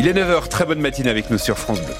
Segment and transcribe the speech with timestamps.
[0.00, 1.94] Il est 9h, très bonne matinée avec nous sur France Bleu.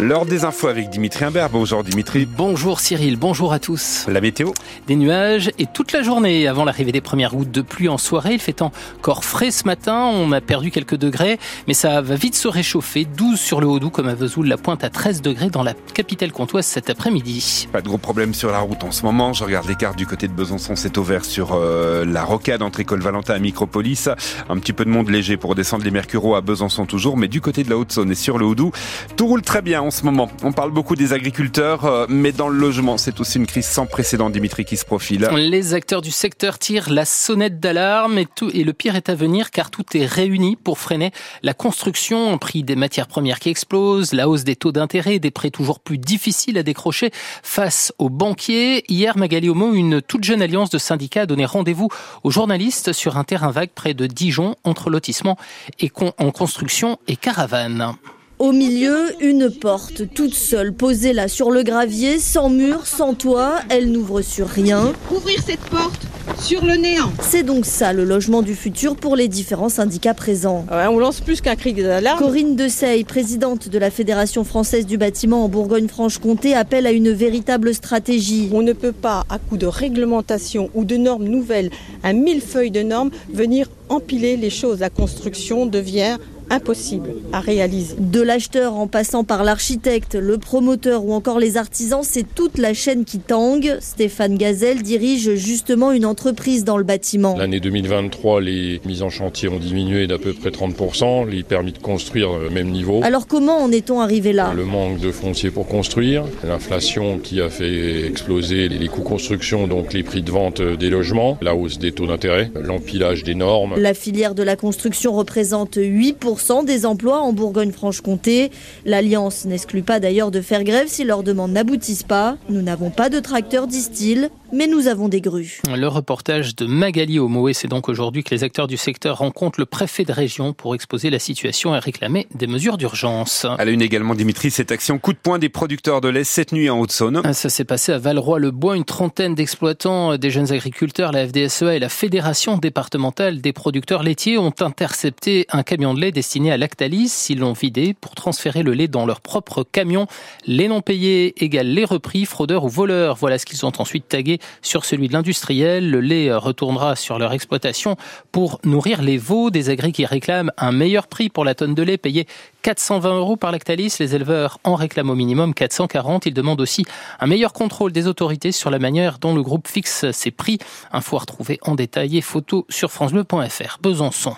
[0.00, 1.50] L'heure des infos avec Dimitri Imbert.
[1.50, 2.24] Bonjour Dimitri.
[2.24, 4.06] Bonjour Cyril, bonjour à tous.
[4.08, 4.52] La météo
[4.86, 8.32] Des nuages et toute la journée avant l'arrivée des premières gouttes de pluie en soirée.
[8.32, 12.34] Il fait encore frais ce matin, on a perdu quelques degrés, mais ça va vite
[12.34, 13.04] se réchauffer.
[13.04, 16.32] 12 sur le Haut-Doubs comme à Vesoul, la pointe à 13 degrés dans la capitale
[16.32, 17.68] comtoise cet après-midi.
[17.70, 19.34] Pas de gros problèmes sur la route en ce moment.
[19.34, 22.80] Je regarde les cartes du côté de Besançon, c'est ouvert sur euh, la rocade entre
[22.80, 24.08] École Valentin et Micropolis.
[24.48, 27.42] Un petit peu de monde léger pour descendre les Mercureaux à Besançon toujours, mais du
[27.42, 28.72] côté de la Haute-Saône et sur le Haut-Doubs,
[29.18, 30.30] tout roule très bien en ce moment.
[30.44, 33.86] On parle beaucoup des agriculteurs, euh, mais dans le logement, c'est aussi une crise sans
[33.86, 35.28] précédent, Dimitri, qui se profile.
[35.34, 38.28] Les acteurs du secteur tirent la sonnette d'alarme et,
[38.62, 41.10] le pire est à venir car tout est réuni pour freiner
[41.42, 45.50] la construction, prix des matières premières qui explosent, la hausse des taux d'intérêt, des prêts
[45.50, 47.10] toujours plus difficiles à décrocher
[47.42, 48.84] face aux banquiers.
[48.88, 51.88] Hier, Magali Homo, une toute jeune alliance de syndicats, a donné rendez-vous
[52.22, 55.36] aux journalistes sur un terrain vague près de Dijon entre lotissement
[55.80, 57.96] et en construction et caravane.
[58.40, 63.56] Au milieu, une porte toute seule posée là sur le gravier, sans mur, sans toit,
[63.68, 64.94] elle n'ouvre sur rien.
[65.14, 66.06] Ouvrir cette porte
[66.38, 67.12] sur le néant.
[67.20, 70.64] C'est donc ça le logement du futur pour les différents syndicats présents.
[70.70, 72.18] Ouais, on lance plus qu'un cri d'alarme.
[72.18, 77.74] Corinne Dessay, présidente de la Fédération française du bâtiment en Bourgogne-Franche-Comté, appelle à une véritable
[77.74, 78.48] stratégie.
[78.54, 81.68] On ne peut pas, à coup de réglementation ou de normes nouvelles,
[82.02, 84.80] un millefeuille de normes, venir empiler les choses.
[84.80, 86.16] La construction devient
[86.50, 87.94] impossible à réaliser.
[87.98, 92.74] De l'acheteur en passant par l'architecte, le promoteur ou encore les artisans, c'est toute la
[92.74, 93.76] chaîne qui tangue.
[93.80, 97.36] Stéphane Gazelle dirige justement une entreprise dans le bâtiment.
[97.36, 101.78] L'année 2023, les mises en chantier ont diminué d'à peu près 30%, les permis de
[101.78, 103.00] construire au même niveau.
[103.02, 104.52] Alors comment en est-on arrivé là?
[104.54, 109.92] Le manque de foncier pour construire, l'inflation qui a fait exploser les coûts construction, donc
[109.92, 113.74] les prix de vente des logements, la hausse des taux d'intérêt, l'empilage des normes.
[113.76, 118.50] La filière de la construction représente 8% des emplois en Bourgogne-Franche-Comté.
[118.84, 122.36] L'Alliance n'exclut pas d'ailleurs de faire grève si leurs demandes n'aboutissent pas.
[122.48, 125.60] Nous n'avons pas de tracteurs, disent-ils, mais nous avons des grues.
[125.68, 129.66] Le reportage de Magali Homoé, c'est donc aujourd'hui que les acteurs du secteur rencontrent le
[129.66, 133.46] préfet de région pour exposer la situation et réclamer des mesures d'urgence.
[133.58, 136.52] À la une également, Dimitri, cette action coup de poing des producteurs de lait cette
[136.52, 137.22] nuit en Haute-Saône.
[137.32, 138.76] Ça s'est passé à Valroy-le-Bois.
[138.76, 144.38] Une trentaine d'exploitants, des jeunes agriculteurs, la FDSEA et la Fédération départementale des producteurs laitiers
[144.38, 147.26] ont intercepté un camion de lait destiné à Lactalis.
[147.30, 150.06] Ils l'ont vidé pour transférer le lait dans leur propre camion.
[150.46, 153.16] Les non payés égale les repris, fraudeurs ou voleurs.
[153.16, 155.90] Voilà ce qu'ils ont ensuite tagué sur celui de l'industriel.
[155.90, 157.96] Le lait retournera sur leur exploitation
[158.32, 159.50] pour nourrir les veaux.
[159.50, 162.26] Des agris qui réclament un meilleur prix pour la tonne de lait payée
[162.62, 163.96] 420 euros par Lactalis.
[164.00, 166.26] Les éleveurs en réclament au minimum 440.
[166.26, 166.84] Ils demandent aussi
[167.18, 170.58] un meilleur contrôle des autorités sur la manière dont le groupe fixe ses prix.
[170.92, 173.78] Info à retrouver en détail et photo sur francebleu.fr.
[173.82, 174.34] Besançon.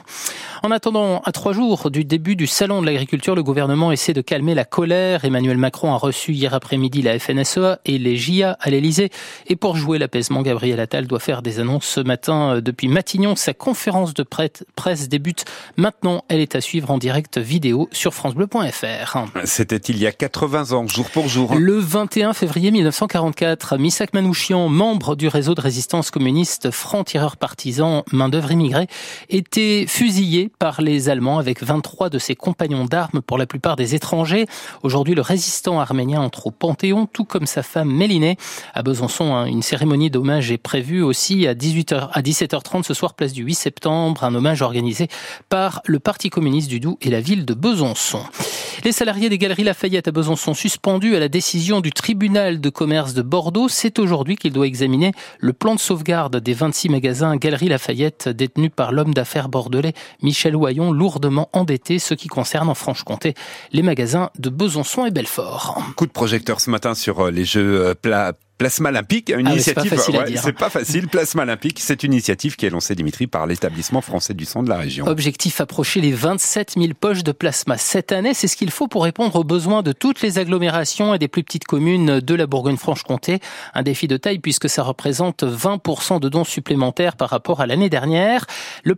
[0.62, 4.20] En attendant, à trois jours du début du salon de l'agriculture, le gouvernement essaie de
[4.20, 5.24] calmer la colère.
[5.24, 9.10] Emmanuel Macron a reçu hier après-midi la FNSEA et les JA à l'Elysée.
[9.48, 13.36] Et pour jouer l'apaisement, Gabriel Attal doit faire des annonces ce matin depuis Matignon.
[13.36, 15.44] Sa conférence de presse débute
[15.76, 16.25] maintenant.
[16.28, 19.19] Elle est à suivre en direct vidéo sur francebleu.fr.
[19.44, 21.54] C'était il y a 80 ans, jour pour jour.
[21.54, 28.28] Le 21 février 1944, Misak Manouchian, membre du réseau de résistance communiste franc-tireur partisan main
[28.28, 28.86] d'œuvre immigrée,
[29.28, 33.94] était fusillé par les Allemands avec 23 de ses compagnons d'armes, pour la plupart des
[33.94, 34.47] étrangers.
[34.82, 38.36] Aujourd'hui, le résistant arménien entre au Panthéon, tout comme sa femme Méliné.
[38.75, 43.15] À Besançon, hein, une cérémonie d'hommage est prévue aussi à 18h, à 17h30 ce soir,
[43.15, 44.22] place du 8 septembre.
[44.22, 45.09] Un hommage organisé
[45.48, 48.22] par le Parti communiste du Doubs et la ville de Besançon.
[48.84, 53.12] Les salariés des Galeries Lafayette à Besançon suspendus à la décision du tribunal de commerce
[53.12, 53.69] de Bordeaux.
[53.69, 55.10] C'est aujourd'hui qu'il doit examiner
[55.41, 60.54] le plan de sauvegarde des 26 magasins Galeries Lafayette détenus par l'homme d'affaires bordelais Michel
[60.54, 63.34] Oyon, lourdement endetté, ce qui concerne en Franche-Comté
[63.72, 65.82] les magasins de Besançon et Belfort.
[65.97, 69.55] Coup de projecteur ce matin sur euh, les jeux euh, plats Plasma Olympique, une ah,
[69.55, 69.93] initiative.
[70.37, 71.09] C'est pas, facile.
[71.09, 74.69] Plasma Olympique, c'est une initiative qui est lancée, Dimitri, par l'établissement français du sang de
[74.69, 75.05] la région.
[75.09, 78.35] Objectif approcher les 27 000 poches de plasma cette année.
[78.35, 81.43] C'est ce qu'il faut pour répondre aux besoins de toutes les agglomérations et des plus
[81.43, 83.41] petites communes de la Bourgogne-Franche-Comté.
[83.75, 87.91] Un défi de taille puisque ça représente 20% de dons supplémentaires par rapport à l'année
[87.91, 88.47] dernière.
[88.85, 88.97] Le,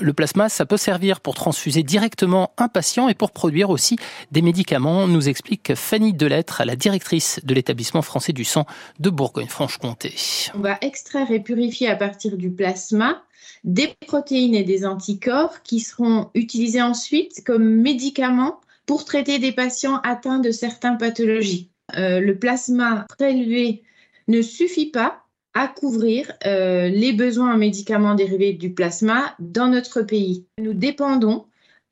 [0.00, 3.96] le plasma, ça peut servir pour transfuser directement un patient et pour produire aussi
[4.32, 8.66] des médicaments, nous explique Fanny Delettre, la directrice de l'établissement français du sang
[9.04, 10.14] de Bourgogne-Franche-Comté.
[10.54, 13.22] On va extraire et purifier à partir du plasma
[13.62, 20.00] des protéines et des anticorps qui seront utilisés ensuite comme médicaments pour traiter des patients
[20.04, 21.70] atteints de certaines pathologies.
[21.96, 23.82] Euh, le plasma prélevé
[24.26, 25.20] ne suffit pas
[25.52, 30.46] à couvrir euh, les besoins en médicaments dérivés du plasma dans notre pays.
[30.58, 31.44] Nous dépendons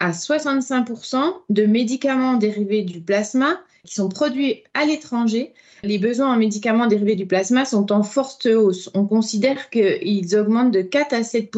[0.03, 1.17] à 65%
[1.49, 5.53] de médicaments dérivés du plasma qui sont produits à l'étranger.
[5.85, 8.89] Les besoins en médicaments dérivés du plasma sont en forte hausse.
[8.95, 11.53] On considère qu'ils augmentent de 4 à 7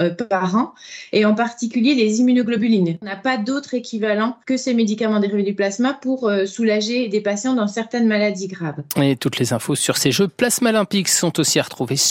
[0.00, 0.74] euh, par an,
[1.12, 2.98] et en particulier les immunoglobulines.
[3.02, 7.20] On n'a pas d'autre équivalent que ces médicaments dérivés du plasma pour euh, soulager des
[7.20, 8.82] patients dans certaines maladies graves.
[9.00, 11.96] Et toutes les infos sur ces Jeux plasma olympiques sont aussi à retrouver